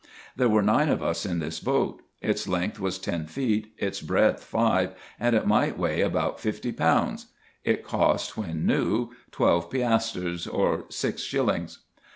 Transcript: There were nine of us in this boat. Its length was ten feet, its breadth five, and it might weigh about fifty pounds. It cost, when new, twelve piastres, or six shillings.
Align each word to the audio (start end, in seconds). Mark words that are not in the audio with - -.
There 0.35 0.49
were 0.49 0.63
nine 0.63 0.89
of 0.89 1.03
us 1.03 1.27
in 1.27 1.37
this 1.37 1.59
boat. 1.59 2.01
Its 2.21 2.47
length 2.47 2.79
was 2.79 2.97
ten 2.97 3.27
feet, 3.27 3.71
its 3.77 4.01
breadth 4.01 4.43
five, 4.43 4.93
and 5.19 5.35
it 5.35 5.45
might 5.45 5.77
weigh 5.77 6.01
about 6.01 6.39
fifty 6.39 6.71
pounds. 6.71 7.27
It 7.63 7.83
cost, 7.85 8.35
when 8.35 8.65
new, 8.65 9.09
twelve 9.29 9.69
piastres, 9.69 10.47
or 10.47 10.85
six 10.89 11.21
shillings. 11.21 11.83